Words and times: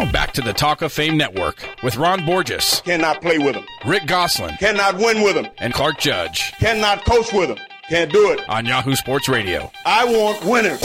Now, 0.00 0.10
back 0.10 0.32
to 0.32 0.40
the 0.40 0.54
Talk 0.54 0.80
of 0.80 0.94
Fame 0.94 1.18
Network 1.18 1.62
with 1.82 1.96
Ron 1.98 2.24
Borges, 2.24 2.80
Cannot 2.86 3.20
play 3.20 3.36
with 3.36 3.54
him. 3.54 3.66
Rick 3.84 4.06
Gosselin, 4.06 4.56
Cannot 4.56 4.96
win 4.96 5.20
with 5.20 5.36
him. 5.36 5.46
and 5.58 5.74
Clark 5.74 5.98
Judge 5.98 6.52
Cannot 6.58 7.04
coach 7.04 7.34
with 7.34 7.50
him. 7.50 7.58
Can't 7.90 8.10
do 8.10 8.30
it. 8.30 8.40
on 8.48 8.64
Yahoo 8.64 8.94
Sports 8.94 9.28
Radio. 9.28 9.70
I 9.84 10.06
want 10.06 10.42
winners. 10.46 10.80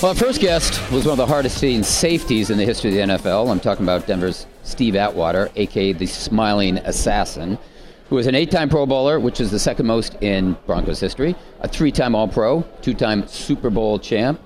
Well, 0.00 0.10
our 0.10 0.14
first 0.14 0.40
guest 0.40 0.80
was 0.92 1.04
one 1.04 1.12
of 1.12 1.16
the 1.18 1.26
hardest 1.26 1.60
hitting 1.60 1.82
safeties 1.82 2.48
in 2.50 2.58
the 2.58 2.64
history 2.64 2.90
of 2.90 3.08
the 3.08 3.14
NFL. 3.14 3.50
I'm 3.50 3.58
talking 3.58 3.84
about 3.84 4.06
Denver's 4.06 4.46
Steve 4.62 4.94
Atwater, 4.94 5.50
aka 5.56 5.92
the 5.94 6.06
Smiling 6.06 6.78
Assassin, 6.78 7.58
who 8.12 8.16
was 8.16 8.26
an 8.26 8.34
eight 8.34 8.50
time 8.50 8.68
Pro 8.68 8.84
Bowler, 8.84 9.18
which 9.18 9.40
is 9.40 9.50
the 9.50 9.58
second 9.58 9.86
most 9.86 10.16
in 10.20 10.54
Broncos 10.66 11.00
history, 11.00 11.34
a 11.60 11.66
three 11.66 11.90
time 11.90 12.14
All 12.14 12.28
Pro, 12.28 12.60
two 12.82 12.92
time 12.92 13.26
Super 13.26 13.70
Bowl 13.70 13.98
champ, 13.98 14.38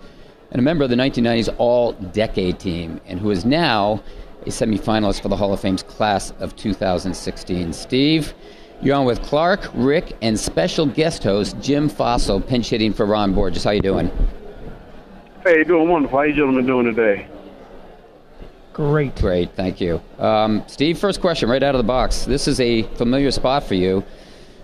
and 0.52 0.60
a 0.60 0.62
member 0.62 0.84
of 0.84 0.90
the 0.90 0.94
1990s 0.94 1.52
All 1.58 1.90
Decade 1.90 2.60
team, 2.60 3.00
and 3.06 3.18
who 3.18 3.32
is 3.32 3.44
now 3.44 4.00
a 4.42 4.50
semifinalist 4.50 5.20
for 5.20 5.26
the 5.26 5.36
Hall 5.36 5.52
of 5.52 5.58
Fame's 5.58 5.82
class 5.82 6.30
of 6.38 6.54
2016. 6.54 7.72
Steve, 7.72 8.34
you're 8.82 8.94
on 8.94 9.04
with 9.04 9.20
Clark, 9.22 9.68
Rick, 9.74 10.16
and 10.22 10.38
special 10.38 10.86
guest 10.86 11.24
host 11.24 11.60
Jim 11.60 11.90
Fassel, 11.90 12.46
pinch 12.46 12.68
hitting 12.70 12.92
for 12.92 13.04
Ron 13.04 13.34
Borges. 13.34 13.64
How 13.64 13.72
you 13.72 13.82
doing? 13.82 14.12
Hey, 15.42 15.64
doing 15.64 15.88
wonderful. 15.88 16.18
How 16.18 16.22
you 16.22 16.34
gentlemen 16.34 16.66
doing 16.66 16.86
today? 16.86 17.26
Great. 18.76 19.16
Great, 19.16 19.52
thank 19.52 19.80
you. 19.80 20.02
Um, 20.18 20.62
Steve, 20.66 20.98
first 20.98 21.22
question 21.22 21.48
right 21.48 21.62
out 21.62 21.74
of 21.74 21.78
the 21.78 21.88
box. 21.88 22.26
This 22.26 22.46
is 22.46 22.60
a 22.60 22.82
familiar 22.82 23.30
spot 23.30 23.64
for 23.64 23.72
you. 23.72 24.04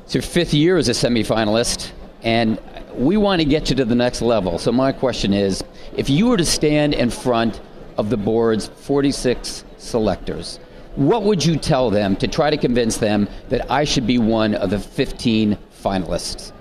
It's 0.04 0.12
your 0.12 0.20
fifth 0.20 0.52
year 0.52 0.76
as 0.76 0.90
a 0.90 0.92
semifinalist, 0.92 1.92
and 2.22 2.60
we 2.92 3.16
want 3.16 3.40
to 3.40 3.46
get 3.46 3.70
you 3.70 3.76
to 3.76 3.86
the 3.86 3.94
next 3.94 4.20
level. 4.20 4.58
So, 4.58 4.70
my 4.70 4.92
question 4.92 5.32
is 5.32 5.64
if 5.96 6.10
you 6.10 6.26
were 6.26 6.36
to 6.36 6.44
stand 6.44 6.92
in 6.92 7.08
front 7.08 7.62
of 7.96 8.10
the 8.10 8.18
board's 8.18 8.66
46 8.66 9.64
selectors, 9.78 10.58
what 10.94 11.22
would 11.22 11.42
you 11.42 11.56
tell 11.56 11.88
them 11.88 12.14
to 12.16 12.28
try 12.28 12.50
to 12.50 12.58
convince 12.58 12.98
them 12.98 13.30
that 13.48 13.70
I 13.70 13.84
should 13.84 14.06
be 14.06 14.18
one 14.18 14.54
of 14.56 14.68
the 14.68 14.78
15 14.78 15.56
finalists? 15.82 16.52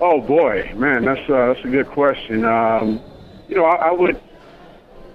Oh 0.00 0.18
boy, 0.18 0.72
man, 0.76 1.04
that's 1.04 1.28
uh, 1.28 1.52
that's 1.52 1.62
a 1.66 1.68
good 1.68 1.88
question. 1.88 2.46
Um, 2.46 3.02
you 3.50 3.56
know, 3.56 3.66
I, 3.66 3.88
I 3.88 3.92
would 3.92 4.18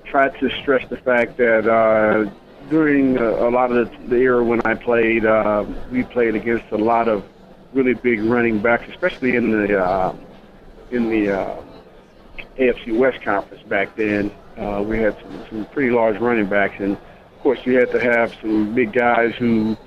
try 0.09 0.29
to 0.29 0.49
stress 0.61 0.87
the 0.89 0.97
fact 0.97 1.37
that 1.37 1.67
uh, 1.67 2.29
during 2.69 3.17
a, 3.17 3.29
a 3.47 3.49
lot 3.49 3.71
of 3.71 3.89
the, 3.89 4.07
the 4.07 4.15
era 4.17 4.43
when 4.43 4.61
I 4.65 4.73
played, 4.73 5.25
uh, 5.25 5.65
we 5.91 6.03
played 6.03 6.35
against 6.35 6.71
a 6.71 6.77
lot 6.77 7.07
of 7.07 7.23
really 7.73 7.93
big 7.93 8.23
running 8.23 8.59
backs, 8.59 8.87
especially 8.89 9.35
in 9.35 9.51
the 9.51 9.79
uh, 9.79 10.15
in 10.91 11.09
the 11.09 11.39
uh, 11.39 11.61
AFC 12.57 12.97
West 12.97 13.21
Conference 13.21 13.63
back 13.63 13.95
then. 13.95 14.31
Uh, 14.57 14.83
we 14.85 14.97
had 14.97 15.15
some, 15.21 15.45
some 15.49 15.65
pretty 15.67 15.91
large 15.91 16.17
running 16.19 16.47
backs, 16.47 16.75
and 16.79 16.93
of 16.93 17.39
course, 17.43 17.59
you 17.65 17.77
had 17.77 17.91
to 17.91 17.99
have 17.99 18.33
some 18.41 18.73
big 18.73 18.93
guys 18.93 19.33
who 19.35 19.77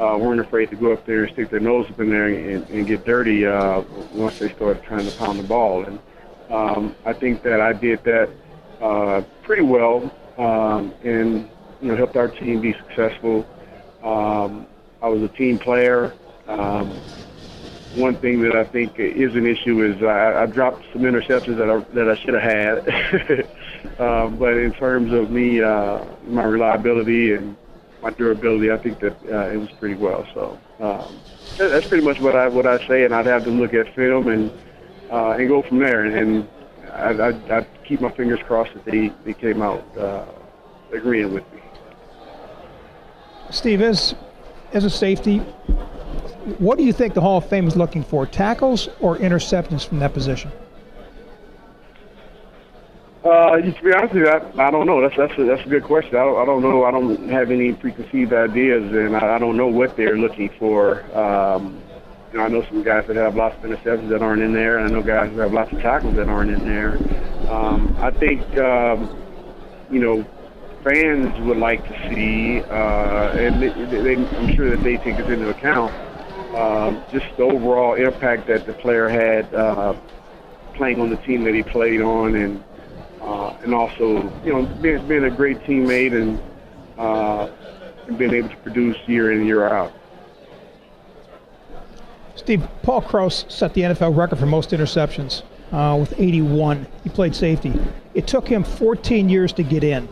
uh, 0.00 0.16
weren't 0.18 0.40
afraid 0.40 0.70
to 0.70 0.76
go 0.76 0.92
up 0.92 1.04
there 1.06 1.24
and 1.24 1.32
stick 1.32 1.50
their 1.50 1.60
nose 1.60 1.86
up 1.90 2.00
in 2.00 2.10
there 2.10 2.26
and, 2.26 2.68
and 2.70 2.86
get 2.86 3.04
dirty 3.04 3.46
uh, 3.46 3.82
once 4.12 4.38
they 4.38 4.48
started 4.50 4.82
trying 4.84 5.08
to 5.08 5.16
pound 5.18 5.38
the 5.38 5.44
ball. 5.44 5.84
And 5.84 5.98
um, 6.50 6.96
I 7.04 7.12
think 7.12 7.42
that 7.42 7.60
I 7.60 7.72
did 7.72 8.02
that 8.04 8.30
uh, 8.84 9.22
pretty 9.42 9.62
well, 9.62 10.12
um, 10.38 10.92
and 11.04 11.48
you 11.80 11.88
know 11.88 11.96
helped 11.96 12.16
our 12.16 12.28
team 12.28 12.60
be 12.60 12.74
successful. 12.74 13.46
Um, 14.02 14.66
I 15.02 15.08
was 15.08 15.22
a 15.22 15.28
team 15.28 15.58
player. 15.58 16.14
Um, 16.46 16.90
one 17.96 18.16
thing 18.20 18.42
that 18.42 18.56
I 18.56 18.64
think 18.64 18.98
is 18.98 19.34
an 19.34 19.46
issue 19.46 19.82
is 19.84 20.02
I, 20.02 20.42
I 20.42 20.46
dropped 20.46 20.84
some 20.92 21.02
interceptions 21.02 21.56
that 21.58 21.70
I, 21.70 21.78
that 21.94 22.08
I 22.10 22.16
should 22.16 22.34
have 22.34 22.42
had. 22.42 24.00
um, 24.00 24.36
but 24.36 24.54
in 24.56 24.72
terms 24.72 25.12
of 25.12 25.30
me, 25.30 25.62
uh, 25.62 26.04
my 26.26 26.42
reliability 26.44 27.32
and 27.34 27.56
my 28.02 28.10
durability, 28.10 28.70
I 28.72 28.78
think 28.78 28.98
that 29.00 29.12
uh, 29.32 29.50
it 29.52 29.56
was 29.56 29.70
pretty 29.78 29.94
well. 29.94 30.26
So 30.34 30.58
um, 30.80 31.20
that- 31.56 31.70
that's 31.70 31.86
pretty 31.86 32.04
much 32.04 32.20
what 32.20 32.34
I 32.36 32.48
what 32.48 32.66
I 32.66 32.86
say, 32.88 33.04
and 33.04 33.14
I'd 33.14 33.26
have 33.26 33.44
them 33.44 33.60
look 33.60 33.72
at 33.74 33.94
film 33.94 34.28
and 34.28 34.50
uh, 35.10 35.30
and 35.38 35.48
go 35.48 35.62
from 35.62 35.78
there. 35.78 36.04
And, 36.04 36.14
and 36.14 36.48
I'd, 36.94 37.20
I'd, 37.20 37.50
I'd 37.50 37.84
keep 37.84 38.00
my 38.00 38.10
fingers 38.10 38.40
crossed 38.46 38.72
that 38.74 38.84
they 38.84 39.12
they 39.24 39.34
came 39.34 39.62
out 39.62 39.84
uh, 39.98 40.24
agreeing 40.92 41.34
with 41.34 41.44
me. 41.52 41.60
Steve, 43.50 43.82
as, 43.82 44.14
as 44.72 44.84
a 44.84 44.90
safety, 44.90 45.38
what 46.58 46.78
do 46.78 46.84
you 46.84 46.92
think 46.92 47.14
the 47.14 47.20
Hall 47.20 47.38
of 47.38 47.48
Fame 47.48 47.66
is 47.66 47.76
looking 47.76 48.02
for? 48.02 48.26
Tackles 48.26 48.88
or 49.00 49.16
interceptions 49.18 49.86
from 49.86 49.98
that 50.00 50.12
position? 50.12 50.50
Uh, 53.24 53.56
to 53.56 53.82
be 53.82 53.92
honest 53.92 54.12
with 54.14 54.22
you, 54.24 54.28
I, 54.28 54.68
I 54.68 54.70
don't 54.70 54.86
know. 54.86 55.00
That's 55.00 55.16
that's 55.16 55.38
a, 55.38 55.44
that's 55.44 55.64
a 55.64 55.68
good 55.68 55.84
question. 55.84 56.16
I 56.16 56.24
don't, 56.24 56.42
I 56.42 56.44
don't 56.44 56.62
know. 56.62 56.84
I 56.84 56.90
don't 56.90 57.28
have 57.30 57.50
any 57.50 57.72
preconceived 57.72 58.32
ideas, 58.32 58.92
and 58.92 59.16
I, 59.16 59.36
I 59.36 59.38
don't 59.38 59.56
know 59.56 59.66
what 59.66 59.96
they're 59.96 60.18
looking 60.18 60.50
for. 60.58 61.02
Um, 61.16 61.80
you 62.34 62.40
know, 62.40 62.46
I 62.46 62.48
know 62.48 62.64
some 62.64 62.82
guys 62.82 63.06
that 63.06 63.14
have 63.14 63.36
lots 63.36 63.54
of 63.54 63.70
interceptions 63.70 64.08
that 64.08 64.20
aren't 64.20 64.42
in 64.42 64.52
there, 64.52 64.78
and 64.78 64.88
I 64.88 64.90
know 64.90 65.04
guys 65.04 65.30
who 65.30 65.38
have 65.38 65.52
lots 65.52 65.72
of 65.72 65.80
tackles 65.80 66.16
that 66.16 66.28
aren't 66.28 66.50
in 66.50 66.66
there. 66.66 66.96
Um, 67.48 67.96
I 68.00 68.10
think 68.10 68.42
um, 68.58 69.16
you 69.88 70.00
know 70.00 70.26
fans 70.82 71.38
would 71.46 71.58
like 71.58 71.86
to 71.86 72.08
see, 72.08 72.60
uh, 72.62 73.38
and 73.38 73.62
they, 73.62 73.68
they, 73.68 74.16
I'm 74.16 74.52
sure 74.56 74.68
that 74.68 74.82
they 74.82 74.96
take 74.96 75.16
this 75.16 75.28
into 75.28 75.48
account. 75.48 75.94
Um, 76.56 77.04
just 77.12 77.24
the 77.36 77.44
overall 77.44 77.94
impact 77.94 78.48
that 78.48 78.66
the 78.66 78.72
player 78.72 79.08
had 79.08 79.54
uh, 79.54 79.94
playing 80.74 81.00
on 81.00 81.10
the 81.10 81.16
team 81.18 81.44
that 81.44 81.54
he 81.54 81.62
played 81.62 82.00
on, 82.00 82.34
and 82.34 82.64
uh, 83.20 83.50
and 83.62 83.72
also 83.72 84.28
you 84.44 84.52
know 84.52 84.66
being, 84.82 85.06
being 85.06 85.22
a 85.22 85.30
great 85.30 85.60
teammate 85.60 86.20
and 86.20 86.42
uh, 86.98 87.48
and 88.08 88.18
being 88.18 88.34
able 88.34 88.48
to 88.48 88.56
produce 88.56 88.96
year 89.06 89.30
in 89.30 89.38
and 89.38 89.46
year 89.46 89.68
out. 89.68 89.92
Steve, 92.44 92.68
Paul 92.82 93.00
Krause 93.00 93.46
set 93.48 93.72
the 93.72 93.80
NFL 93.80 94.14
record 94.14 94.38
for 94.38 94.44
most 94.44 94.70
interceptions 94.70 95.42
uh, 95.72 95.96
with 95.98 96.12
81. 96.20 96.86
He 97.02 97.08
played 97.08 97.34
safety. 97.34 97.72
It 98.12 98.26
took 98.26 98.46
him 98.46 98.62
14 98.62 99.30
years 99.30 99.50
to 99.54 99.62
get 99.62 99.82
in, 99.82 100.06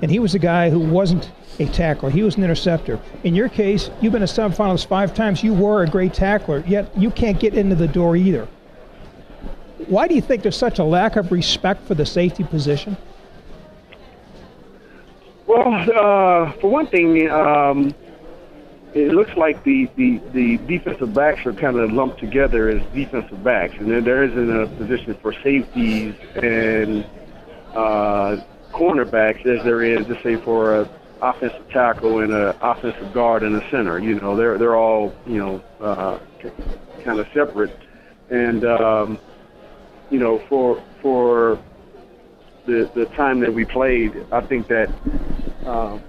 and 0.00 0.08
he 0.08 0.20
was 0.20 0.36
a 0.36 0.38
guy 0.38 0.70
who 0.70 0.78
wasn't 0.78 1.32
a 1.58 1.66
tackler. 1.66 2.08
He 2.08 2.22
was 2.22 2.36
an 2.36 2.44
interceptor. 2.44 3.00
In 3.24 3.34
your 3.34 3.48
case, 3.48 3.90
you've 4.00 4.12
been 4.12 4.22
a 4.22 4.26
semifinalist 4.26 4.86
five 4.86 5.12
times. 5.12 5.42
You 5.42 5.54
were 5.54 5.82
a 5.82 5.88
great 5.88 6.14
tackler, 6.14 6.62
yet 6.68 6.88
you 6.96 7.10
can't 7.10 7.40
get 7.40 7.54
into 7.54 7.74
the 7.74 7.88
door 7.88 8.16
either. 8.16 8.46
Why 9.88 10.06
do 10.06 10.14
you 10.14 10.22
think 10.22 10.44
there's 10.44 10.56
such 10.56 10.78
a 10.78 10.84
lack 10.84 11.16
of 11.16 11.32
respect 11.32 11.88
for 11.88 11.96
the 11.96 12.06
safety 12.06 12.44
position? 12.44 12.96
Well, 15.48 15.66
uh, 15.66 16.52
for 16.60 16.70
one 16.70 16.86
thing, 16.86 17.28
um, 17.28 17.92
it 18.94 19.12
looks 19.12 19.34
like 19.36 19.62
the, 19.64 19.88
the, 19.96 20.20
the 20.32 20.58
defensive 20.58 21.14
backs 21.14 21.46
are 21.46 21.52
kind 21.52 21.78
of 21.78 21.92
lumped 21.92 22.18
together 22.18 22.68
as 22.68 22.82
defensive 22.92 23.42
backs, 23.42 23.74
and 23.78 23.90
then 23.90 24.04
there 24.04 24.22
isn't 24.24 24.60
a 24.60 24.66
position 24.76 25.14
for 25.22 25.32
safeties 25.42 26.14
and 26.36 27.04
uh, 27.74 28.36
cornerbacks 28.72 29.46
as 29.46 29.64
there 29.64 29.82
is, 29.82 30.06
let's 30.08 30.22
say, 30.22 30.36
for 30.36 30.80
a 30.80 30.90
offensive 31.22 31.68
tackle 31.70 32.18
and 32.18 32.32
an 32.32 32.54
offensive 32.60 33.12
guard 33.12 33.42
and 33.44 33.56
a 33.56 33.70
center. 33.70 33.98
You 33.98 34.20
know, 34.20 34.36
they're 34.36 34.58
they're 34.58 34.76
all 34.76 35.14
you 35.24 35.38
know 35.38 35.62
uh, 35.80 36.18
kind 37.04 37.18
of 37.18 37.26
separate, 37.32 37.78
and 38.28 38.64
um, 38.64 39.18
you 40.10 40.18
know, 40.18 40.38
for 40.48 40.82
for 41.00 41.58
the 42.66 42.90
the 42.94 43.06
time 43.16 43.40
that 43.40 43.54
we 43.54 43.64
played, 43.64 44.26
I 44.30 44.40
think 44.40 44.68
that 44.68 44.90
um, 45.64 46.02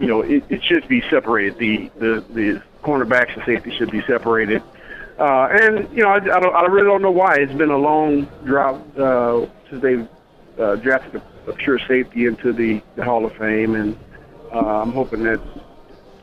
you 0.00 0.06
know 0.06 0.22
it, 0.22 0.42
it 0.48 0.62
should 0.64 0.88
be 0.88 1.02
separated. 1.10 1.58
The 1.58 1.90
the 1.98 2.24
the 2.32 2.62
cornerbacks 2.82 3.34
and 3.34 3.44
safety 3.44 3.70
should 3.76 3.90
be 3.90 4.02
separated. 4.02 4.62
Uh, 5.18 5.48
and 5.52 5.94
you 5.94 6.02
know, 6.02 6.08
I, 6.08 6.16
I, 6.16 6.40
don't, 6.40 6.54
I 6.54 6.64
really 6.64 6.86
don't 6.86 7.02
know 7.02 7.10
why. 7.10 7.36
It's 7.36 7.52
been 7.52 7.70
a 7.70 7.76
long 7.76 8.26
drought 8.44 8.98
uh, 8.98 9.46
since 9.68 9.82
they 9.82 10.08
uh, 10.58 10.76
drafted 10.76 11.20
a, 11.46 11.50
a 11.50 11.52
pure 11.54 11.78
safety 11.78 12.24
into 12.24 12.54
the, 12.54 12.82
the 12.96 13.04
Hall 13.04 13.26
of 13.26 13.36
Fame, 13.36 13.74
and 13.74 13.98
uh, 14.50 14.80
I'm 14.80 14.92
hoping 14.92 15.22
that 15.24 15.40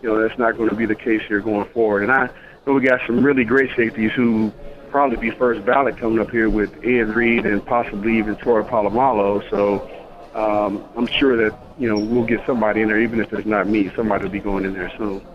you 0.02 0.10
know 0.10 0.20
that's 0.20 0.40
not 0.40 0.58
going 0.58 0.70
to 0.70 0.76
be 0.76 0.88
the 0.88 0.96
case 0.96 1.22
here 1.28 1.42
going 1.42 1.70
forward. 1.70 2.04
And 2.04 2.12
I 2.12 2.28
know 2.66 2.74
we 2.74 2.82
got 2.82 3.00
some 3.06 3.24
really 3.24 3.44
great 3.44 3.70
safeties 3.76 4.12
who 4.14 4.52
probably 4.90 5.18
be 5.18 5.30
first 5.30 5.64
ballot 5.64 5.98
coming 5.98 6.20
up 6.20 6.32
here 6.32 6.50
with 6.50 6.74
Ed 6.84 7.16
Reed 7.16 7.46
and 7.46 7.64
possibly 7.64 8.18
even 8.18 8.36
Troy 8.38 8.64
Polamalu. 8.64 9.48
So 9.52 9.88
um, 10.34 10.84
I'm 10.96 11.06
sure 11.06 11.38
that 11.38 11.67
you 11.78 11.90
know 11.90 12.00
we'll 12.00 12.26
get 12.26 12.46
somebody 12.46 12.82
in 12.82 12.88
there, 12.88 13.00
even 13.00 13.20
if 13.20 13.32
it's 13.34 13.48
not 13.48 13.68
me. 13.68 13.92
Somebody 13.96 14.24
will 14.24 14.32
be 14.32 14.40
going 14.40 14.66
in 14.66 14.74
there 14.74 14.92
soon. 14.98 15.26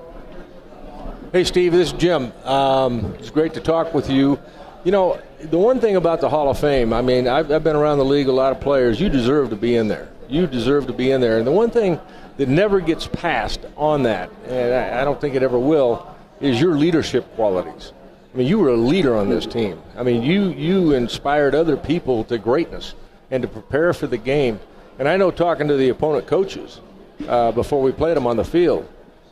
Hey, 1.32 1.44
Steve, 1.44 1.72
this 1.72 1.92
is 1.92 1.98
Jim. 1.98 2.32
Um, 2.44 3.14
it's 3.18 3.30
great 3.30 3.54
to 3.54 3.60
talk 3.60 3.94
with 3.94 4.10
you. 4.10 4.38
You 4.84 4.92
know, 4.92 5.20
the 5.40 5.58
one 5.58 5.80
thing 5.80 5.96
about 5.96 6.20
the 6.20 6.28
Hall 6.28 6.50
of 6.50 6.58
Fame, 6.58 6.92
I 6.92 7.00
mean, 7.00 7.26
I've, 7.26 7.50
I've 7.50 7.64
been 7.64 7.76
around 7.76 7.98
the 7.98 8.04
league 8.04 8.28
a 8.28 8.32
lot 8.32 8.52
of 8.52 8.60
players. 8.60 9.00
You 9.00 9.08
deserve 9.08 9.50
to 9.50 9.56
be 9.56 9.76
in 9.76 9.88
there. 9.88 10.08
You 10.28 10.46
deserve 10.46 10.88
to 10.88 10.92
be 10.92 11.10
in 11.10 11.20
there. 11.20 11.38
And 11.38 11.46
the 11.46 11.52
one 11.52 11.70
thing 11.70 11.98
that 12.36 12.48
never 12.48 12.80
gets 12.80 13.06
passed 13.06 13.60
on 13.76 14.02
that, 14.02 14.30
and 14.46 14.74
I, 14.74 15.00
I 15.00 15.04
don't 15.04 15.20
think 15.20 15.34
it 15.34 15.42
ever 15.42 15.58
will, 15.58 16.14
is 16.40 16.60
your 16.60 16.74
leadership 16.74 17.32
qualities. 17.34 17.92
I 18.32 18.36
mean, 18.36 18.46
you 18.46 18.58
were 18.58 18.70
a 18.70 18.76
leader 18.76 19.16
on 19.16 19.28
this 19.28 19.46
team. 19.46 19.80
I 19.96 20.02
mean, 20.02 20.22
you 20.22 20.50
you 20.50 20.92
inspired 20.92 21.54
other 21.54 21.76
people 21.76 22.24
to 22.24 22.38
greatness 22.38 22.94
and 23.30 23.42
to 23.42 23.48
prepare 23.48 23.92
for 23.92 24.06
the 24.06 24.18
game. 24.18 24.58
And 24.98 25.08
I 25.08 25.16
know 25.16 25.30
talking 25.30 25.68
to 25.68 25.76
the 25.76 25.88
opponent 25.88 26.26
coaches 26.26 26.80
uh, 27.28 27.52
before 27.52 27.82
we 27.82 27.92
played 27.92 28.16
them 28.16 28.26
on 28.26 28.36
the 28.36 28.44
field, 28.44 28.88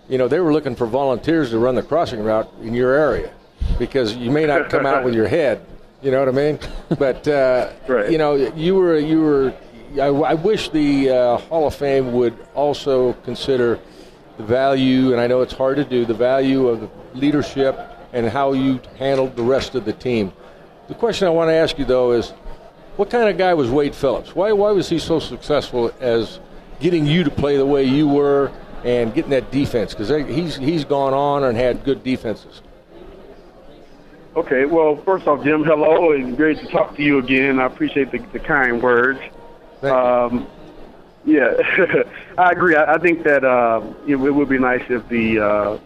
you 0.09 0.19
know, 0.19 0.27
they 0.27 0.41
were 0.41 0.53
looking 0.53 0.75
for 0.75 0.87
volunteers 0.87 1.51
to 1.51 1.59
run 1.59 1.75
the 1.75 1.83
crossing 1.83 2.23
route 2.23 2.53
in 2.63 2.75
your 2.75 2.93
area 2.95 3.33
because 3.79 4.17
you 4.17 4.31
may 4.31 4.47
not 4.47 4.71
come 4.71 4.87
out 4.87 5.05
with 5.05 5.15
your 5.15 5.29
head. 5.29 5.65
You 6.03 6.11
know 6.11 6.19
what 6.19 6.29
I 6.29 6.33
mean? 6.33 6.59
But 6.99 7.29
uh, 7.29 7.71
right. 7.89 8.11
you 8.11 8.19
know, 8.19 8.35
you 8.35 8.75
were 8.75 8.99
you 8.99 9.21
were. 9.21 9.55
I, 9.95 10.07
I 10.07 10.35
wish 10.35 10.71
the 10.71 11.11
uh, 11.11 11.37
Hall 11.37 11.67
of 11.67 11.75
Fame 11.75 12.13
would 12.13 12.39
also 12.55 13.13
consider 13.25 13.81
the 14.37 14.45
value, 14.45 15.13
and 15.13 15.21
I 15.21 15.27
know 15.27 15.43
it's 15.43 15.53
hard 15.53 15.77
to 15.77 15.85
do, 15.85 16.05
the 16.05 16.15
value 16.15 16.69
of 16.69 16.81
the 16.81 16.89
leadership 17.15 17.79
and 18.13 18.29
how 18.29 18.53
you 18.53 18.81
handled 18.99 19.37
the 19.37 19.43
rest 19.43 19.75
of 19.75 19.85
the 19.85 19.93
team. 19.93 20.33
The 20.89 20.95
question 20.95 21.29
I 21.29 21.31
want 21.31 21.49
to 21.49 21.55
ask 21.55 21.79
you 21.79 21.85
though 21.85 22.13
is, 22.13 22.33
what 22.97 23.11
kind 23.11 23.29
of 23.29 23.39
guy 23.39 23.55
was 23.55 23.71
Wade 23.71 23.95
Phillips? 23.95 24.35
Why 24.35 24.53
why 24.53 24.71
was 24.73 24.89
he 24.89 24.99
so 24.99 25.19
successful 25.19 25.93
as 26.01 26.41
getting 26.81 27.07
you 27.07 27.25
to 27.25 27.31
play 27.31 27.57
the 27.57 27.67
way 27.67 27.85
you 27.85 28.09
were 28.09 28.53
and 28.85 29.15
getting 29.15 29.31
that 29.31 29.51
defense? 29.51 29.95
Because 29.95 30.09
he's 30.29 30.57
he's 30.57 30.85
gone 30.85 31.15
on 31.15 31.45
and 31.45 31.57
had 31.57 31.85
good 31.85 32.03
defenses. 32.03 32.63
Okay, 34.37 34.65
well, 34.65 34.97
first 34.97 35.27
off, 35.27 35.43
Jim, 35.43 35.65
hello, 35.65 36.13
and 36.13 36.37
great 36.37 36.59
to 36.61 36.67
talk 36.69 36.95
to 36.97 37.03
you 37.03 37.19
again. 37.19 37.59
I 37.59 37.67
appreciate 37.67 38.13
the, 38.13 38.19
the 38.33 38.39
kind 38.39 38.81
words. 38.81 39.19
Um, 39.83 40.47
yeah, 41.25 41.53
I 42.39 42.53
agree. 42.53 42.77
I, 42.77 42.95
I 42.95 42.99
think 42.99 43.25
that 43.25 43.45
uh, 43.45 43.81
know, 44.07 44.27
it 44.27 44.35
would 44.35 44.49
be 44.49 44.59
nice 44.59 44.85
if 44.89 45.07
the 45.09 45.41
uh, 45.41 45.79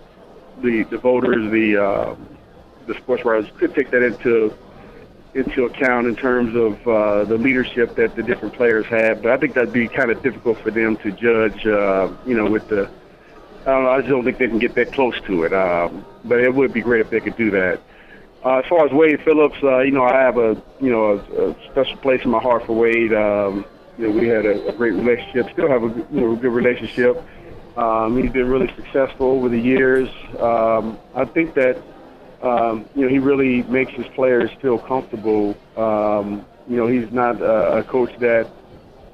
the 0.62 0.82
the 0.84 0.98
voters, 0.98 1.50
the 1.50 1.82
uh, 1.82 2.16
the 2.86 2.94
sports 2.94 3.24
writers 3.24 3.50
could 3.56 3.74
take 3.74 3.90
that 3.90 4.02
into 4.02 4.52
into 5.34 5.64
account 5.64 6.06
in 6.06 6.14
terms 6.14 6.54
of 6.54 6.86
uh, 6.86 7.24
the 7.24 7.36
leadership 7.36 7.96
that 7.96 8.14
the 8.14 8.22
different 8.22 8.54
players 8.54 8.86
have. 8.86 9.22
But 9.22 9.32
I 9.32 9.36
think 9.36 9.54
that'd 9.54 9.72
be 9.72 9.88
kind 9.88 10.10
of 10.10 10.22
difficult 10.22 10.58
for 10.58 10.70
them 10.70 10.96
to 10.98 11.10
judge. 11.10 11.66
Uh, 11.66 12.12
you 12.26 12.36
know, 12.36 12.50
with 12.50 12.68
the 12.68 12.88
I 13.62 13.70
don't 13.70 13.84
know. 13.84 13.90
I 13.90 13.98
just 13.98 14.10
don't 14.10 14.24
think 14.24 14.38
they 14.38 14.48
can 14.48 14.58
get 14.58 14.74
that 14.74 14.92
close 14.92 15.18
to 15.22 15.44
it. 15.44 15.54
Um, 15.54 16.04
but 16.24 16.40
it 16.40 16.54
would 16.54 16.72
be 16.72 16.82
great 16.82 17.00
if 17.00 17.10
they 17.10 17.20
could 17.20 17.36
do 17.36 17.50
that. 17.52 17.80
Uh, 18.44 18.58
as 18.58 18.66
far 18.66 18.84
as 18.84 18.92
Wade 18.92 19.22
Phillips, 19.22 19.56
uh, 19.62 19.78
you 19.78 19.90
know, 19.90 20.04
I 20.04 20.20
have 20.20 20.36
a 20.36 20.62
you 20.80 20.90
know 20.90 21.12
a, 21.12 21.50
a 21.50 21.70
special 21.70 21.96
place 21.98 22.22
in 22.24 22.30
my 22.30 22.40
heart 22.40 22.66
for 22.66 22.74
Wade. 22.74 23.14
Um, 23.14 23.64
you 23.96 24.08
know, 24.08 24.18
we 24.18 24.28
had 24.28 24.44
a, 24.44 24.68
a 24.68 24.72
great 24.72 24.92
relationship. 24.92 25.50
Still 25.52 25.68
have 25.68 25.82
a 25.82 25.88
you 25.88 26.20
know, 26.20 26.36
good 26.36 26.52
relationship. 26.52 27.22
Um, 27.76 28.20
he's 28.20 28.30
been 28.30 28.48
really 28.48 28.72
successful 28.76 29.26
over 29.28 29.48
the 29.48 29.58
years. 29.58 30.08
Um, 30.38 30.98
I 31.14 31.24
think 31.24 31.54
that 31.54 31.82
um, 32.44 32.88
you 32.94 33.02
know 33.02 33.08
he 33.08 33.18
really 33.18 33.62
makes 33.64 33.92
his 33.92 34.06
players 34.14 34.50
feel 34.60 34.78
comfortable. 34.78 35.56
Um, 35.76 36.44
you 36.68 36.76
know, 36.76 36.86
he's 36.86 37.10
not 37.12 37.40
a, 37.40 37.78
a 37.78 37.84
coach 37.84 38.10
that 38.20 38.50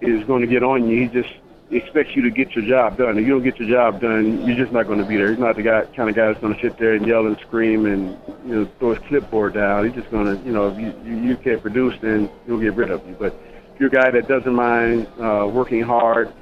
is 0.00 0.25
going 0.25 0.43
to 0.43 0.47
get 0.47 0.62
on 0.62 0.88
you. 0.88 1.03
He 1.03 1.09
just 1.09 1.35
expects 1.71 2.17
you 2.17 2.23
to 2.23 2.31
get 2.31 2.55
your 2.55 2.65
job 2.65 2.99
done. 2.99 3.19
If 3.19 3.27
you 3.27 3.32
don't 3.32 3.43
get 3.43 3.59
your 3.59 3.69
job 3.69 4.00
done, 4.00 4.44
you're 4.47 4.56
just 4.56 4.73
not 4.73 4.87
going 4.87 4.99
to 4.99 5.05
be 5.05 5.17
there. 5.17 5.31
He's 5.31 5.38
not 5.38 5.56
the 5.56 5.62
guy, 5.62 5.85
kind 5.97 6.09
of 6.09 6.17
guy 6.17 6.27
that's 6.27 6.41
going 6.41 6.55
to 6.55 6.61
sit 6.61 6.79
there 6.79 6.94
and 6.94 7.06
yell 7.06 7.27
and 7.27 7.38
scream 7.41 7.87
and 7.87 8.19
you 8.47 8.55
know 8.55 8.71
throw 8.79 8.94
his 8.94 9.06
clipboard 9.09 9.55
down. 9.55 9.85
He's 9.87 9.94
just 9.94 10.11
going 10.11 10.37
to, 10.37 10.44
you 10.44 10.53
know, 10.53 10.69
if 10.69 10.79
you, 10.79 10.94
you, 11.05 11.37
can't 11.37 11.62
produce, 11.62 11.94
then 12.00 12.29
he'll 12.47 12.59
get 12.59 12.75
rid 12.75 12.91
of 12.91 13.06
you. 13.06 13.17
But 13.19 13.35
if 13.75 13.81
you're 13.81 13.88
a 13.88 13.93
guy 13.93 14.11
that 14.11 14.29
doesn't 14.29 14.55
mind 14.55 15.06
uh, 15.21 15.49
working 15.53 15.82
hard 15.82 16.32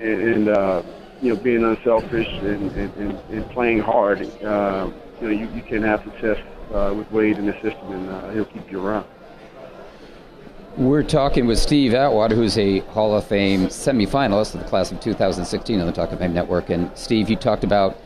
and, 0.00 0.20
and 0.22 0.48
uh, 0.48 0.82
you 1.20 1.34
know 1.34 1.40
being 1.40 1.62
unselfish 1.64 2.28
and, 2.40 2.70
and, 2.72 2.94
and, 2.96 3.18
and 3.30 3.50
playing 3.50 3.80
hard, 3.80 4.22
uh, 4.42 4.90
you 5.22 5.28
know 5.28 5.34
you, 5.34 5.48
you 5.54 5.62
can 5.62 5.82
have 5.82 6.02
success 6.02 6.38
uh, 6.74 6.92
with 6.96 7.10
Wade 7.12 7.38
in 7.38 7.46
the 7.46 7.52
system, 7.54 7.92
and 7.92 8.10
uh, 8.10 8.30
he'll 8.30 8.44
keep 8.44 8.70
you 8.70 8.84
around. 8.84 9.06
We're 10.76 11.04
talking 11.04 11.46
with 11.46 11.58
Steve 11.58 11.94
Atwater, 11.94 12.34
who's 12.34 12.58
a 12.58 12.80
Hall 12.80 13.14
of 13.14 13.24
Fame 13.26 13.66
semifinalist 13.68 14.54
of 14.54 14.62
the 14.62 14.68
class 14.68 14.90
of 14.90 15.00
2016 15.00 15.78
on 15.78 15.86
the 15.86 15.92
Talk 15.92 16.12
of 16.12 16.18
Fame 16.18 16.32
Network. 16.32 16.70
And 16.70 16.90
Steve, 16.96 17.28
you 17.28 17.36
talked 17.36 17.62
about 17.62 17.98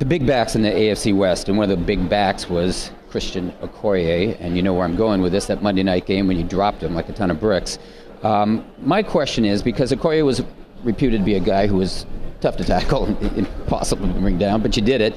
the 0.00 0.04
big 0.04 0.26
backs 0.26 0.54
in 0.54 0.62
the 0.62 0.70
AFC 0.70 1.16
West, 1.16 1.48
and 1.48 1.56
one 1.56 1.70
of 1.70 1.78
the 1.78 1.84
big 1.84 2.08
backs 2.10 2.50
was 2.50 2.90
Christian 3.08 3.52
Okoye. 3.62 4.36
And 4.40 4.56
you 4.56 4.62
know 4.62 4.74
where 4.74 4.84
I'm 4.84 4.96
going 4.96 5.22
with 5.22 5.32
this 5.32 5.46
that 5.46 5.62
Monday 5.62 5.84
night 5.84 6.04
game 6.04 6.26
when 6.26 6.36
you 6.36 6.44
dropped 6.44 6.82
him 6.82 6.94
like 6.94 7.08
a 7.08 7.12
ton 7.12 7.30
of 7.30 7.40
bricks. 7.40 7.78
Um, 8.22 8.66
my 8.80 9.02
question 9.02 9.44
is 9.44 9.62
because 9.62 9.92
Okoye 9.92 10.24
was 10.24 10.42
reputed 10.82 11.20
to 11.20 11.24
be 11.24 11.36
a 11.36 11.40
guy 11.40 11.68
who 11.68 11.76
was 11.76 12.04
tough 12.40 12.56
to 12.56 12.64
tackle, 12.64 13.04
and 13.04 13.22
impossible 13.38 14.06
to 14.06 14.20
bring 14.20 14.36
down, 14.36 14.60
but 14.60 14.76
you 14.76 14.82
did 14.82 15.00
it. 15.00 15.16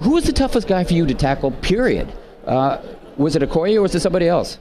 Who 0.00 0.10
was 0.12 0.24
the 0.24 0.32
toughest 0.32 0.66
guy 0.66 0.84
for 0.84 0.94
you 0.94 1.06
to 1.06 1.14
tackle, 1.14 1.50
period? 1.50 2.12
Uh, 2.46 2.78
was 3.16 3.36
it 3.36 3.42
Okoye 3.42 3.76
or 3.76 3.82
was 3.82 3.94
it 3.94 4.00
somebody 4.00 4.28
else? 4.28 4.58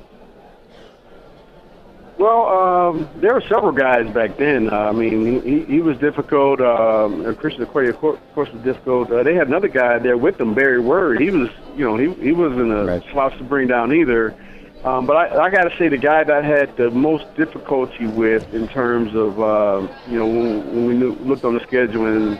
Well, 2.17 2.47
um, 2.47 3.09
there 3.21 3.33
were 3.33 3.41
several 3.41 3.71
guys 3.71 4.13
back 4.13 4.35
then. 4.35 4.69
Uh, 4.69 4.75
I 4.75 4.91
mean, 4.91 5.41
he, 5.41 5.63
he 5.63 5.79
was 5.79 5.97
difficult. 5.99 6.59
Um, 6.59 7.33
Christian 7.35 7.65
Okoye, 7.65 7.87
of 7.87 7.97
course, 7.97 8.51
was 8.51 8.61
difficult. 8.61 9.09
Uh, 9.09 9.23
they 9.23 9.33
had 9.33 9.47
another 9.47 9.69
guy 9.69 9.99
there 9.99 10.17
with 10.17 10.37
them, 10.37 10.53
Barry 10.53 10.81
Word. 10.81 11.21
He 11.21 11.29
was, 11.29 11.49
you 11.77 11.85
know, 11.85 11.95
he 11.95 12.13
he 12.21 12.33
wasn't 12.33 12.73
a 12.73 12.83
right. 12.83 13.03
slouch 13.13 13.37
to 13.37 13.45
bring 13.45 13.69
down 13.69 13.93
either. 13.93 14.35
Um, 14.83 15.05
but 15.05 15.15
I, 15.15 15.45
I 15.45 15.49
got 15.49 15.63
to 15.63 15.77
say, 15.77 15.87
the 15.87 15.97
guy 15.97 16.25
that 16.25 16.43
I 16.43 16.45
had 16.45 16.75
the 16.75 16.89
most 16.91 17.33
difficulty 17.35 18.07
with 18.07 18.53
in 18.53 18.67
terms 18.67 19.15
of, 19.15 19.39
uh, 19.39 19.87
you 20.09 20.19
know, 20.19 20.27
when, 20.27 20.75
when 20.75 20.85
we 20.87 20.93
knew, 20.95 21.13
looked 21.15 21.45
on 21.45 21.53
the 21.53 21.61
schedule 21.61 22.05
and 22.05 22.39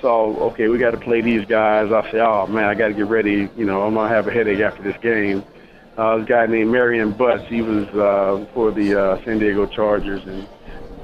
saw, 0.00 0.34
okay, 0.50 0.68
we 0.68 0.78
got 0.78 0.92
to 0.92 0.96
play 0.98 1.20
these 1.20 1.44
guys, 1.46 1.92
I 1.92 2.02
said, 2.10 2.20
oh 2.20 2.46
man, 2.46 2.64
I 2.64 2.74
got 2.74 2.88
to 2.88 2.94
get 2.94 3.06
ready. 3.06 3.48
You 3.56 3.64
know, 3.64 3.82
I'm 3.82 3.94
gonna 3.94 4.08
have 4.08 4.26
a 4.28 4.32
headache 4.32 4.60
after 4.60 4.82
this 4.82 4.96
game 4.98 5.44
uh, 6.00 6.16
a 6.16 6.24
guy 6.24 6.46
named 6.46 6.70
Marion 6.70 7.12
Butts. 7.12 7.46
He 7.48 7.62
was 7.62 7.86
uh, 7.88 8.46
for 8.54 8.70
the 8.70 8.98
uh, 8.98 9.24
San 9.24 9.38
Diego 9.38 9.66
Chargers, 9.66 10.22
and 10.26 10.48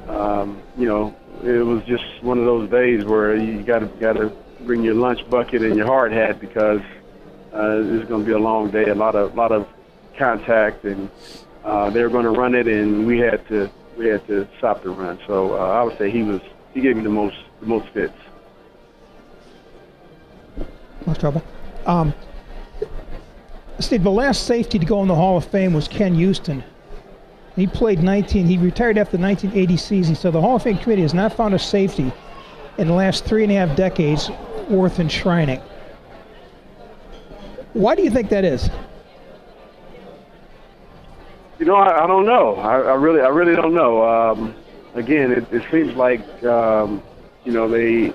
um, 0.08 0.62
you 0.78 0.86
know, 0.86 1.14
it 1.44 1.64
was 1.64 1.82
just 1.84 2.04
one 2.22 2.38
of 2.38 2.44
those 2.44 2.70
days 2.70 3.04
where 3.04 3.36
you 3.36 3.62
got 3.62 3.80
to 3.80 3.86
got 4.00 4.14
to 4.14 4.32
bring 4.62 4.82
your 4.82 4.94
lunch 4.94 5.28
bucket 5.28 5.62
and 5.62 5.76
your 5.76 5.86
hard 5.86 6.12
hat 6.12 6.40
because 6.40 6.80
uh, 7.52 7.82
it's 7.82 8.08
to 8.22 8.26
be 8.26 8.32
a 8.32 8.38
long 8.38 8.70
day, 8.70 8.86
a 8.86 8.94
lot 8.94 9.14
of 9.14 9.34
lot 9.34 9.52
of 9.52 9.68
contact, 10.16 10.84
and 10.84 11.10
uh, 11.64 11.90
they 11.90 12.02
were 12.02 12.08
to 12.24 12.30
run 12.30 12.54
it, 12.54 12.66
and 12.66 13.06
we 13.06 13.18
had 13.18 13.46
to 13.48 13.70
we 13.98 14.06
had 14.06 14.26
to 14.28 14.48
stop 14.58 14.82
the 14.82 14.90
run. 14.90 15.18
So 15.26 15.54
uh, 15.54 15.72
I 15.72 15.82
would 15.82 15.98
say 15.98 16.10
he 16.10 16.22
was 16.22 16.40
he 16.72 16.80
gave 16.80 16.96
me 16.96 17.02
the 17.02 17.10
most 17.10 17.36
the 17.60 17.66
most 17.66 17.88
fits. 17.88 18.14
Most 21.06 21.20
trouble. 21.20 21.42
Um, 21.86 22.12
Steve, 23.78 24.02
the 24.02 24.10
last 24.10 24.46
safety 24.46 24.78
to 24.78 24.86
go 24.86 25.02
in 25.02 25.08
the 25.08 25.14
Hall 25.14 25.36
of 25.36 25.44
Fame 25.44 25.72
was 25.72 25.86
Ken 25.86 26.14
Houston. 26.14 26.64
He 27.54 27.66
played 27.66 28.02
19. 28.02 28.46
He 28.46 28.58
retired 28.58 28.98
after 28.98 29.16
the 29.16 29.22
1980 29.22 29.76
season. 29.76 30.14
So 30.14 30.30
the 30.30 30.40
Hall 30.40 30.56
of 30.56 30.62
Fame 30.62 30.78
committee 30.78 31.02
has 31.02 31.14
not 31.14 31.32
found 31.32 31.54
a 31.54 31.58
safety 31.58 32.12
in 32.78 32.88
the 32.88 32.94
last 32.94 33.24
three 33.24 33.42
and 33.42 33.52
a 33.52 33.54
half 33.54 33.76
decades 33.76 34.30
worth 34.68 34.98
enshrining. 34.98 35.60
Why 37.72 37.94
do 37.94 38.02
you 38.02 38.10
think 38.10 38.28
that 38.30 38.44
is? 38.44 38.70
You 41.58 41.66
know, 41.66 41.76
I, 41.76 42.04
I 42.04 42.06
don't 42.06 42.26
know. 42.26 42.56
I, 42.56 42.80
I 42.80 42.94
really, 42.94 43.20
I 43.20 43.28
really 43.28 43.54
don't 43.54 43.74
know. 43.74 44.02
Um, 44.06 44.54
again, 44.94 45.32
it, 45.32 45.50
it 45.52 45.62
seems 45.70 45.94
like 45.94 46.20
um, 46.44 47.02
you 47.44 47.52
know 47.52 47.68
they, 47.68 48.12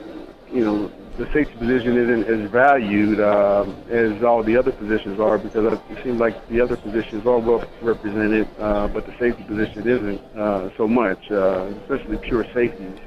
you 0.51 0.65
know, 0.65 0.91
the 1.21 1.31
safety 1.33 1.53
position 1.55 1.97
isn't 1.97 2.23
as 2.23 2.49
valued 2.49 3.19
um, 3.19 3.75
as 3.91 4.23
all 4.23 4.41
the 4.41 4.57
other 4.57 4.71
positions 4.71 5.19
are 5.19 5.37
because 5.37 5.71
it 5.71 6.03
seems 6.03 6.19
like 6.19 6.47
the 6.47 6.59
other 6.59 6.75
positions 6.75 7.27
are 7.27 7.37
well 7.37 7.63
represented, 7.81 8.47
uh, 8.57 8.87
but 8.87 9.05
the 9.05 9.15
safety 9.19 9.43
position 9.43 9.87
isn't 9.87 10.19
uh, 10.35 10.75
so 10.77 10.87
much, 10.87 11.29
uh, 11.29 11.71
especially 11.81 12.17
pure 12.17 12.43
safeties. 12.55 12.99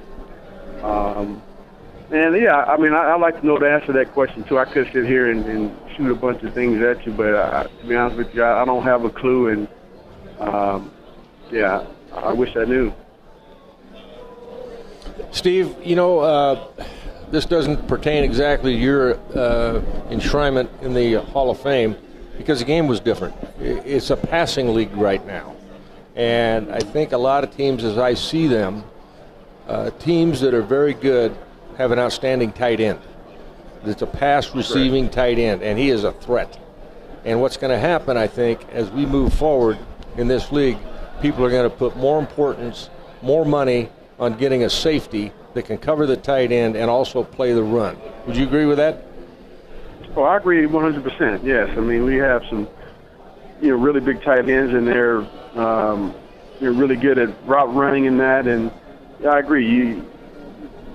Um, 0.83 1.43
and 2.13 2.41
yeah, 2.41 2.63
I 2.63 2.77
mean, 2.77 2.93
I, 2.93 3.15
I'd 3.15 3.21
like 3.21 3.41
to 3.41 3.47
know 3.47 3.59
the 3.59 3.69
answer 3.69 3.87
to 3.87 3.93
that 3.95 4.13
question 4.13 4.45
too. 4.45 4.59
I 4.59 4.65
could 4.65 4.93
sit 4.93 5.07
here 5.07 5.33
and, 5.33 5.45
and 5.47 5.77
shoot 5.97 6.13
a 6.13 6.15
bunch 6.15 6.41
of 6.45 6.55
things 6.55 6.81
at 6.83 7.05
you, 7.05 7.13
but 7.13 7.35
uh, 7.35 7.65
to 7.65 7.87
be 7.87 7.97
honest 7.97 8.17
with 8.17 8.33
you, 8.33 8.45
I, 8.45 8.63
I 8.63 8.65
don't 8.65 8.85
have 8.85 9.05
a 9.05 9.11
clue. 9.11 9.49
And 9.49 9.69
um, 10.39 10.93
yeah, 11.51 11.85
I 12.13 12.33
wish 12.33 12.55
I 12.55 12.65
knew. 12.65 12.93
Steve, 15.33 15.75
you 15.83 15.97
know, 15.97 16.21
uh, 16.21 16.69
this 17.35 17.47
doesn't 17.47 17.89
pertain 17.89 18.23
exactly 18.23 18.75
to 18.75 18.79
your 18.79 19.15
uh, 19.35 19.83
enshrinement 20.09 20.69
in 20.83 20.95
the 20.95 21.15
Hall 21.15 21.51
of 21.51 21.59
Fame 21.59 21.97
because 22.39 22.61
the 22.61 22.65
game 22.65 22.87
was 22.87 23.01
different. 23.01 23.35
It's 23.59 24.11
a 24.11 24.17
passing 24.17 24.73
league 24.73 24.95
right 24.95 25.25
now. 25.27 25.57
And 26.15 26.71
I 26.73 26.79
think 26.79 27.11
a 27.11 27.19
lot 27.19 27.43
of 27.43 27.55
teams, 27.57 27.83
as 27.83 27.99
I 27.99 28.15
see 28.15 28.47
them, 28.47 28.85
uh, 29.67 29.91
teams 29.99 30.41
that 30.43 30.55
are 30.55 30.63
very 30.63 30.95
good 30.95 31.37
have 31.77 31.91
an 31.91 31.99
outstanding 31.99 32.53
tight 32.53 32.79
end. 32.79 33.01
It's 33.85 34.03
a 34.03 34.07
pass 34.07 34.55
receiving 34.55 35.11
tight 35.11 35.41
end, 35.41 35.61
and 35.61 35.77
he 35.77 35.91
is 35.91 36.05
a 36.05 36.13
threat. 36.13 36.57
And 37.25 37.41
what's 37.41 37.57
going 37.57 37.73
to 37.73 37.79
happen, 37.79 38.17
I 38.17 38.29
think, 38.29 38.65
as 38.71 38.91
we 38.91 39.07
move 39.07 39.35
forward 39.35 39.77
in 40.17 40.29
this 40.29 40.53
league, 40.53 40.79
people 41.21 41.45
are 41.45 41.51
going 41.51 41.69
to 41.69 41.77
put 41.77 41.97
more 41.97 42.21
importance, 42.21 42.91
more 43.23 43.45
money 43.45 43.89
on 44.21 44.39
getting 44.39 44.63
a 44.63 44.71
safety 44.71 45.33
that 45.55 45.65
can 45.65 45.79
cover 45.79 46.07
the 46.07 46.17
tight 46.17 46.53
end 46.53 46.77
and 46.77 46.91
also 46.91 47.23
play 47.23 47.53
the 47.53 47.63
run. 47.63 47.97
Would 48.27 48.37
you 48.37 48.47
agree 48.47 48.67
with 48.67 48.79
that? 48.79 49.05
Well, 50.15 50.27
I 50.27 50.37
agree 50.37 50.65
100%. 50.67 51.45
Yes, 51.45 51.71
I 51.77 51.81
mean 51.81 52.05
we 52.05 52.17
have 52.17 52.43
some, 52.49 52.69
you 53.61 53.71
know, 53.71 53.83
really 53.83 54.01
big 54.01 54.23
tight 54.23 54.49
ends, 54.49 54.73
and 54.75 54.87
they're 54.87 55.19
um, 55.57 56.15
they're 56.61 56.73
really 56.73 56.97
good 56.97 57.19
at 57.19 57.31
route 57.47 57.75
running 57.75 58.07
and 58.07 58.19
that. 58.21 58.47
And 58.47 58.71
I 59.29 59.39
agree. 59.39 59.69
You, 59.69 60.11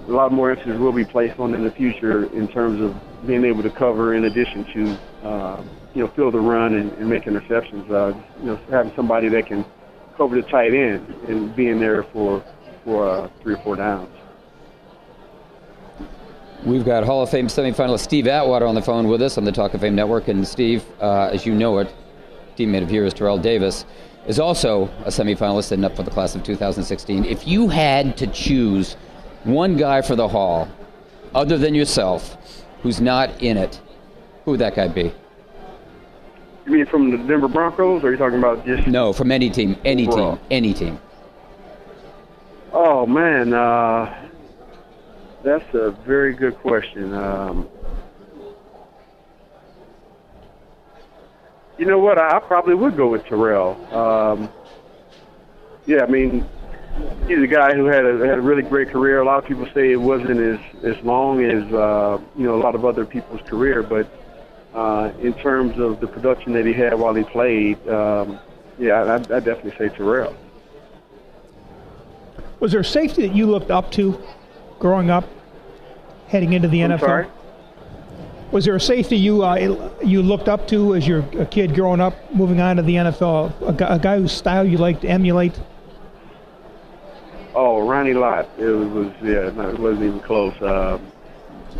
a 0.07 0.11
lot 0.11 0.31
more 0.31 0.51
emphasis 0.51 0.77
will 0.79 0.91
be 0.91 1.05
placed 1.05 1.39
on 1.39 1.53
in 1.53 1.63
the 1.63 1.71
future 1.71 2.25
in 2.33 2.47
terms 2.47 2.81
of 2.81 2.95
being 3.27 3.45
able 3.45 3.61
to 3.61 3.69
cover, 3.69 4.15
in 4.15 4.25
addition 4.25 4.65
to, 4.73 5.27
uh, 5.27 5.63
you 5.93 6.01
know, 6.01 6.07
fill 6.15 6.31
the 6.31 6.39
run 6.39 6.73
and, 6.75 6.91
and 6.93 7.09
make 7.09 7.25
interceptions. 7.25 7.89
Uh, 7.91 8.17
you 8.39 8.45
know, 8.47 8.59
having 8.69 8.91
somebody 8.95 9.29
that 9.29 9.47
can 9.47 9.65
cover 10.17 10.35
the 10.35 10.47
tight 10.49 10.73
end 10.73 11.07
and 11.27 11.55
being 11.55 11.79
there 11.79 12.03
for 12.03 12.43
for 12.83 13.07
uh, 13.07 13.29
three 13.41 13.53
or 13.53 13.63
four 13.63 13.75
downs. 13.75 14.09
We've 16.65 16.83
got 16.83 17.05
Hall 17.05 17.23
of 17.23 17.29
Fame 17.29 17.47
semifinalist 17.47 17.99
Steve 18.01 18.27
Atwater 18.27 18.65
on 18.65 18.75
the 18.75 18.81
phone 18.81 19.07
with 19.07 19.21
us 19.21 19.37
on 19.37 19.45
the 19.45 19.51
Talk 19.51 19.73
of 19.73 19.81
Fame 19.81 19.95
Network. 19.95 20.27
And 20.27 20.45
Steve, 20.45 20.83
uh, 20.99 21.29
as 21.31 21.45
you 21.45 21.53
know 21.53 21.77
it, 21.77 21.93
teammate 22.57 22.83
of 22.83 22.91
yours, 22.91 23.13
Terrell 23.13 23.37
Davis, 23.37 23.85
is 24.27 24.39
also 24.39 24.89
a 25.05 25.09
semifinalist 25.09 25.71
and 25.71 25.85
up 25.85 25.95
for 25.95 26.03
the 26.03 26.11
class 26.11 26.35
of 26.35 26.43
2016. 26.43 27.23
If 27.23 27.47
you 27.47 27.69
had 27.69 28.17
to 28.17 28.27
choose 28.27 28.95
one 29.45 29.77
guy 29.77 30.01
for 30.01 30.17
the 30.17 30.27
Hall, 30.27 30.67
other 31.33 31.57
than 31.57 31.73
yourself, 31.73 32.37
who's 32.83 32.99
not 32.99 33.41
in 33.41 33.55
it, 33.55 33.79
who 34.43 34.51
would 34.51 34.59
that 34.59 34.75
guy 34.75 34.89
be? 34.89 35.13
You 36.65 36.73
mean 36.73 36.85
from 36.87 37.09
the 37.09 37.17
Denver 37.17 37.47
Broncos, 37.47 38.03
or 38.03 38.07
are 38.07 38.11
you 38.11 38.17
talking 38.17 38.37
about 38.37 38.65
just? 38.65 38.85
No, 38.85 39.13
from 39.13 39.31
any 39.31 39.49
team, 39.49 39.77
any 39.85 40.07
Overall. 40.07 40.35
team, 40.35 40.45
any 40.51 40.73
team. 40.73 40.99
Oh 42.73 43.05
man, 43.07 43.53
uh, 43.53 44.28
that's 45.43 45.73
a 45.73 45.91
very 45.91 46.33
good 46.33 46.57
question. 46.59 47.13
Um, 47.13 47.69
you 51.77 51.85
know 51.85 51.99
what? 51.99 52.17
I, 52.17 52.37
I 52.37 52.39
probably 52.39 52.75
would 52.75 52.97
go 52.97 53.07
with 53.07 53.25
Terrell. 53.25 53.77
Um, 53.95 54.49
yeah, 55.85 56.03
I 56.03 56.07
mean, 56.07 56.45
he's 57.27 57.39
a 57.39 57.47
guy 57.47 57.73
who 57.73 57.85
had 57.85 58.05
a, 58.05 58.17
had 58.25 58.37
a 58.37 58.41
really 58.41 58.61
great 58.61 58.89
career. 58.89 59.21
A 59.21 59.25
lot 59.25 59.41
of 59.41 59.45
people 59.45 59.67
say 59.73 59.91
it 59.91 60.01
wasn't 60.01 60.39
as 60.39 60.59
as 60.83 61.03
long 61.03 61.43
as 61.43 61.63
uh, 61.73 62.19
you 62.37 62.43
know 62.43 62.55
a 62.55 62.61
lot 62.61 62.75
of 62.75 62.85
other 62.85 63.05
people's 63.05 63.41
career, 63.41 63.81
but 63.81 64.07
uh, 64.73 65.11
in 65.21 65.33
terms 65.33 65.79
of 65.79 65.99
the 65.99 66.07
production 66.07 66.53
that 66.53 66.65
he 66.65 66.73
had 66.73 66.93
while 66.93 67.13
he 67.13 67.23
played, 67.23 67.75
um, 67.87 68.39
yeah, 68.77 69.03
I, 69.03 69.15
I'd 69.15 69.45
definitely 69.45 69.73
say 69.77 69.89
Terrell. 69.89 70.35
Was 72.59 72.73
there 72.73 72.81
a 72.81 72.85
safety 72.85 73.25
that 73.25 73.33
you 73.33 73.47
looked 73.47 73.71
up 73.71 73.89
to 73.93 74.21
growing 74.79 75.09
up, 75.09 75.25
heading 76.27 76.53
into 76.53 76.67
the 76.67 76.81
I'm 76.81 76.91
NFL? 76.91 76.99
sorry. 76.99 77.27
Was 78.51 78.65
there 78.65 78.75
a 78.75 78.81
safety 78.81 79.15
you 79.15 79.43
uh, 79.43 79.91
you 80.03 80.23
looked 80.23 80.47
up 80.49 80.67
to 80.69 80.95
as 80.95 81.07
you're 81.07 81.23
a 81.37 81.45
kid 81.45 81.75
growing 81.75 82.01
up, 82.01 82.15
moving 82.33 82.59
on 82.59 82.77
to 82.77 82.81
the 82.81 82.95
NFL? 82.95 83.61
A, 83.61 83.93
a 83.93 83.99
guy 83.99 84.17
whose 84.17 84.31
style 84.31 84.65
you 84.65 84.77
liked 84.77 85.01
to 85.01 85.07
emulate? 85.07 85.59
Oh, 87.53 87.87
Ronnie 87.87 88.13
Lott. 88.13 88.49
It 88.57 88.65
was, 88.65 88.87
was 88.87 89.13
yeah, 89.21 89.51
no, 89.51 89.69
it 89.69 89.79
wasn't 89.79 90.05
even 90.05 90.19
close. 90.21 90.59
Um, 90.61 91.11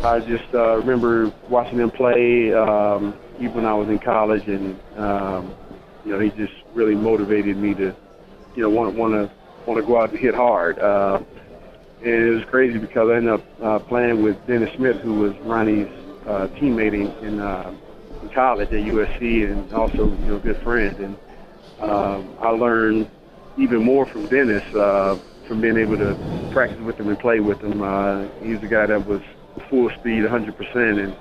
I 0.04 0.20
just 0.20 0.54
uh, 0.54 0.76
remember 0.76 1.32
watching 1.48 1.78
him 1.78 1.90
play, 1.90 2.54
um, 2.54 3.16
even 3.40 3.54
when 3.54 3.66
I 3.66 3.74
was 3.74 3.88
in 3.88 3.98
college, 3.98 4.46
and 4.46 4.78
um, 4.96 5.54
you 6.04 6.12
know, 6.12 6.20
he 6.20 6.30
just 6.30 6.52
really 6.74 6.94
motivated 6.94 7.56
me 7.56 7.74
to, 7.74 7.94
you 8.54 8.62
know, 8.62 8.70
want 8.70 8.94
want 8.94 9.14
to 9.14 9.30
want 9.66 9.80
to 9.80 9.86
go 9.86 10.00
out 10.00 10.10
and 10.10 10.18
hit 10.18 10.34
hard. 10.34 10.78
Uh, 10.78 11.20
and 12.02 12.14
it 12.14 12.30
was 12.30 12.44
crazy 12.44 12.78
because 12.78 13.10
I 13.10 13.16
ended 13.16 13.34
up 13.34 13.44
uh, 13.62 13.78
playing 13.80 14.22
with 14.22 14.44
Dennis 14.46 14.74
Smith, 14.74 14.96
who 15.02 15.14
was 15.14 15.36
Ronnie's 15.38 15.88
uh, 16.26 16.48
teammate 16.56 16.94
in, 16.94 17.26
in, 17.26 17.40
uh, 17.40 17.74
in 18.22 18.28
college 18.30 18.68
at 18.72 18.84
USC, 18.84 19.50
and 19.50 19.72
also 19.72 20.06
you 20.06 20.26
know, 20.26 20.38
good 20.38 20.56
friend. 20.62 20.96
And 20.98 21.16
um, 21.80 22.36
I 22.40 22.48
learned 22.50 23.10
even 23.58 23.84
more 23.84 24.06
from 24.06 24.26
Dennis 24.26 24.62
uh, 24.74 25.18
from 25.46 25.60
being 25.60 25.76
able 25.76 25.98
to 25.98 26.14
practice 26.52 26.80
with 26.80 26.96
him 26.98 27.08
and 27.08 27.18
play 27.18 27.40
with 27.40 27.60
him. 27.60 27.82
Uh, 27.82 28.28
he's 28.42 28.62
a 28.62 28.68
guy 28.68 28.86
that 28.86 29.06
was 29.06 29.20
full 29.68 29.90
speed, 29.90 30.22
100%, 30.24 31.04
and 31.04 31.16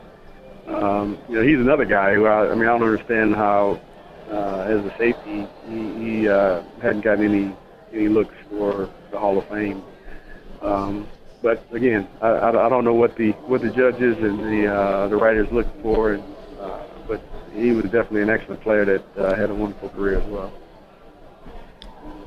um, 0.73 1.17
you 1.27 1.35
know 1.35 1.41
he's 1.41 1.59
another 1.59 1.85
guy 1.85 2.13
who 2.13 2.25
I, 2.25 2.51
I 2.51 2.55
mean 2.55 2.63
I 2.63 2.77
don't 2.77 2.83
understand 2.83 3.35
how 3.35 3.81
uh, 4.31 4.65
as 4.67 4.85
a 4.85 4.95
safety 4.97 5.47
he, 5.67 5.93
he 5.93 6.29
uh, 6.29 6.61
hadn't 6.81 7.01
gotten 7.01 7.25
any 7.25 7.55
any 7.91 8.07
looks 8.07 8.35
for 8.49 8.89
the 9.11 9.17
Hall 9.19 9.37
of 9.37 9.47
Fame. 9.49 9.83
Um, 10.61 11.07
but 11.41 11.65
again, 11.71 12.07
I, 12.21 12.27
I, 12.27 12.65
I 12.65 12.69
don't 12.69 12.83
know 12.83 12.93
what 12.93 13.15
the 13.15 13.31
what 13.47 13.61
the 13.61 13.69
judges 13.69 14.17
and 14.17 14.39
the 14.39 14.67
uh, 14.67 15.07
the 15.07 15.15
writers 15.15 15.49
look 15.51 15.67
for, 15.81 16.13
and, 16.13 16.23
uh, 16.59 16.83
but 17.07 17.21
he 17.53 17.71
was 17.71 17.85
definitely 17.85 18.23
an 18.23 18.29
excellent 18.29 18.61
player 18.61 18.85
that 18.85 19.17
uh, 19.17 19.35
had 19.35 19.49
a 19.49 19.55
wonderful 19.55 19.89
career 19.89 20.19
as 20.19 20.25
well. 20.25 20.51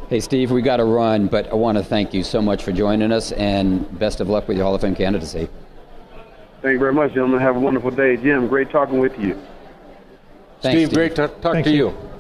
Hey, 0.09 0.21
Steve, 0.21 0.51
we 0.51 0.61
got 0.61 0.77
to 0.77 0.85
run, 0.85 1.27
but 1.27 1.49
I 1.49 1.55
want 1.55 1.79
to 1.79 1.85
thank 1.85 2.13
you 2.13 2.23
so 2.23 2.43
much 2.43 2.63
for 2.63 2.73
joining 2.73 3.13
us, 3.13 3.33
and 3.33 3.99
best 3.99 4.21
of 4.21 4.29
luck 4.29 4.49
with 4.49 4.57
your 4.57 4.65
Hall 4.65 4.75
of 4.75 4.81
Fame 4.81 4.95
candidacy. 4.95 5.49
Thank 6.61 6.75
you 6.75 6.79
very 6.79 6.93
much, 6.93 7.13
gentlemen. 7.13 7.41
Have 7.41 7.57
a 7.57 7.61
wonderful 7.61 7.91
day, 7.91 8.17
Jim. 8.17 8.47
Great 8.47 8.71
talking 8.71 8.99
with 8.99 9.19
you. 9.19 9.41
Thanks, 10.61 10.81
Steve, 10.81 10.95
great 10.95 11.17
to 11.17 11.29
talk 11.29 11.55
Thank 11.55 11.65
to 11.65 11.73
you. 11.73 11.89
you. 11.89 12.11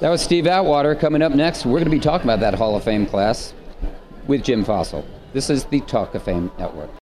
That 0.00 0.10
was 0.10 0.20
Steve 0.20 0.46
Atwater. 0.46 0.94
Coming 0.94 1.22
up 1.22 1.32
next, 1.32 1.64
we're 1.64 1.78
going 1.78 1.84
to 1.84 1.90
be 1.90 2.00
talking 2.00 2.26
about 2.26 2.40
that 2.40 2.54
Hall 2.54 2.74
of 2.74 2.84
Fame 2.84 3.06
class 3.06 3.54
with 4.26 4.42
Jim 4.42 4.64
Fassel. 4.64 5.04
This 5.32 5.50
is 5.50 5.64
the 5.64 5.80
Talk 5.80 6.14
of 6.14 6.22
Fame 6.22 6.50
Network. 6.58 6.90